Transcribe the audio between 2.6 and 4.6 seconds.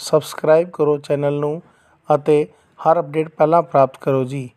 ਹਰ update ਪਹਿਲਾਂ ਪ੍ਰਾਪਤ ਕਰੋ ਜੀ।